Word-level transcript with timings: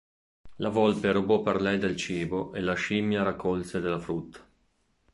La 0.65 0.69
volpe 0.69 1.11
rubò 1.11 1.43
per 1.43 1.61
lei 1.61 1.77
del 1.77 1.95
cibo 1.95 2.53
e 2.53 2.61
la 2.61 2.73
scimmia 2.73 3.21
raccolse 3.21 3.79
della 3.79 3.99
frutta. 3.99 4.39